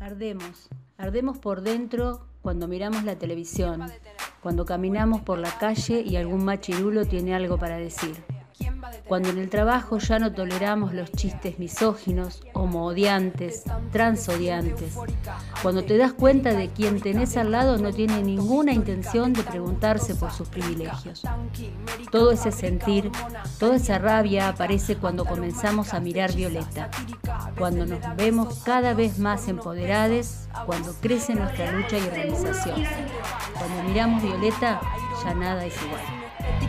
[0.00, 3.82] Ardemos, ardemos por dentro cuando miramos la televisión,
[4.42, 8.16] cuando caminamos por la calle y algún machirulo tiene algo para decir.
[9.10, 14.94] Cuando en el trabajo ya no toleramos los chistes misóginos, homoodiantes, transodiantes.
[15.62, 20.14] Cuando te das cuenta de quien tenés al lado no tiene ninguna intención de preguntarse
[20.14, 21.24] por sus privilegios.
[22.12, 23.10] Todo ese sentir,
[23.58, 26.88] toda esa rabia aparece cuando comenzamos a mirar Violeta,
[27.58, 32.84] cuando nos vemos cada vez más empoderadas, cuando crece nuestra lucha y organización.
[33.58, 34.80] Cuando miramos Violeta,
[35.24, 36.19] ya nada es igual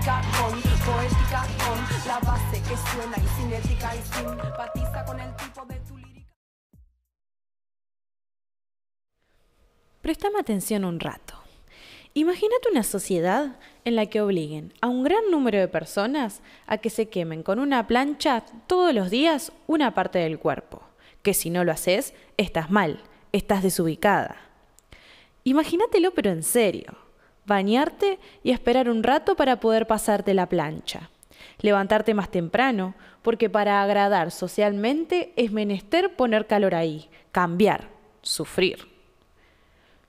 [0.00, 6.32] poética con la base que suena y cinética y con el tipo de tu lírica.
[10.00, 11.34] Prestame atención un rato.
[12.14, 16.90] Imagínate una sociedad en la que obliguen a un gran número de personas a que
[16.90, 20.82] se quemen con una plancha todos los días una parte del cuerpo,
[21.22, 24.36] que si no lo haces, estás mal, estás desubicada.
[25.44, 27.09] Imagínatelo pero en serio
[27.50, 31.10] bañarte y esperar un rato para poder pasarte la plancha.
[31.60, 37.88] Levantarte más temprano, porque para agradar socialmente es menester poner calor ahí, cambiar,
[38.22, 38.88] sufrir.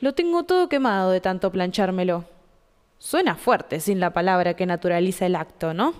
[0.00, 2.24] Lo tengo todo quemado de tanto planchármelo.
[2.98, 5.94] Suena fuerte sin la palabra que naturaliza el acto, ¿no?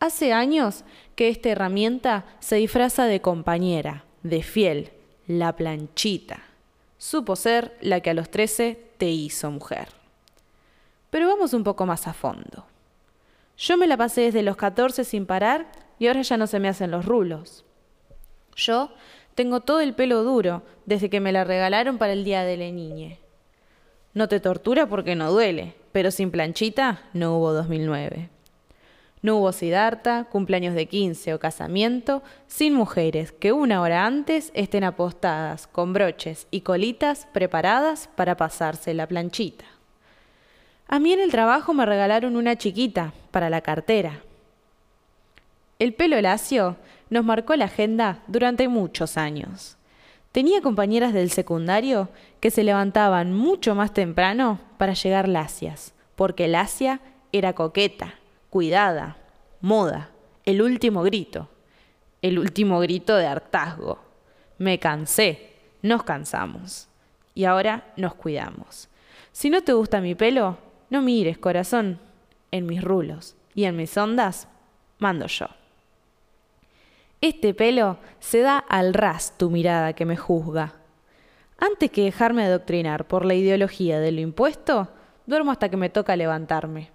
[0.00, 4.92] Hace años que esta herramienta se disfraza de compañera, de fiel,
[5.26, 6.42] la planchita.
[6.96, 9.95] Supo ser la que a los trece te hizo mujer.
[11.10, 12.66] Pero vamos un poco más a fondo.
[13.56, 15.66] Yo me la pasé desde los 14 sin parar
[15.98, 17.64] y ahora ya no se me hacen los rulos.
[18.54, 18.90] Yo
[19.34, 22.70] tengo todo el pelo duro desde que me la regalaron para el día de la
[22.70, 23.18] niñe.
[24.14, 28.30] No te tortura porque no duele, pero sin planchita no hubo 2009.
[29.20, 34.84] No hubo Sidarta, cumpleaños de 15 o casamiento, sin mujeres que una hora antes estén
[34.84, 39.64] apostadas con broches y colitas preparadas para pasarse la planchita.
[40.88, 44.22] A mí en el trabajo me regalaron una chiquita para la cartera.
[45.78, 46.76] El pelo lacio
[47.10, 49.76] nos marcó la agenda durante muchos años.
[50.30, 52.08] Tenía compañeras del secundario
[52.40, 57.00] que se levantaban mucho más temprano para llegar lacias, porque lacia
[57.32, 58.14] era coqueta,
[58.50, 59.16] cuidada,
[59.60, 60.10] moda,
[60.44, 61.48] el último grito,
[62.22, 63.98] el último grito de hartazgo.
[64.58, 66.88] Me cansé, nos cansamos
[67.34, 68.88] y ahora nos cuidamos.
[69.32, 70.58] Si no te gusta mi pelo,
[70.90, 71.98] no mires, corazón,
[72.50, 74.48] en mis rulos y en mis ondas
[74.98, 75.46] mando yo.
[77.20, 80.74] Este pelo se da al ras tu mirada que me juzga.
[81.58, 84.88] Antes que dejarme adoctrinar por la ideología de lo impuesto,
[85.26, 86.90] duermo hasta que me toca levantarme.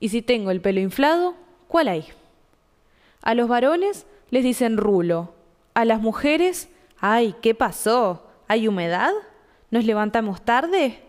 [0.00, 1.34] Y si tengo el pelo inflado,
[1.68, 2.06] ¿cuál hay?
[3.22, 5.34] A los varones les dicen rulo.
[5.74, 8.26] A las mujeres, ay, ¿qué pasó?
[8.48, 9.12] ¿Hay humedad?
[9.70, 11.02] ¿Nos levantamos tarde?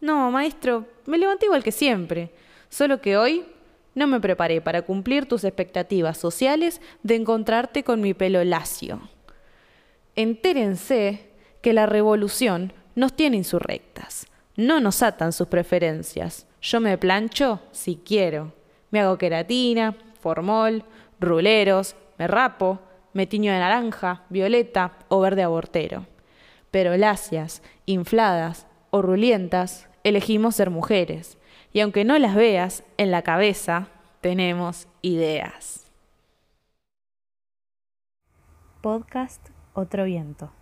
[0.00, 2.30] No, maestro, me levanté igual que siempre,
[2.68, 3.44] solo que hoy
[3.94, 9.00] no me preparé para cumplir tus expectativas sociales de encontrarte con mi pelo lacio.
[10.16, 11.28] Entérense
[11.60, 14.26] que la revolución nos tiene insurrectas,
[14.56, 16.46] no nos atan sus preferencias.
[16.62, 18.52] Yo me plancho si quiero.
[18.90, 20.84] Me hago queratina, formol,
[21.18, 22.78] ruleros, me rapo,
[23.12, 26.06] me tiño de naranja, violeta o verde abortero.
[26.70, 31.38] Pero lacias, infladas o rulientas elegimos ser mujeres.
[31.72, 33.88] Y aunque no las veas, en la cabeza
[34.20, 35.90] tenemos ideas.
[38.82, 40.59] Podcast Otro Viento.